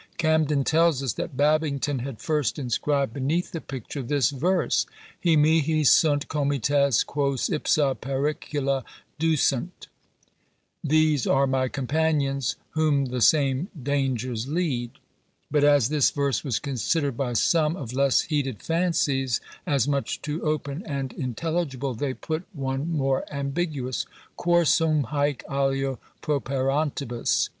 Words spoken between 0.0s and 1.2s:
Camden tells us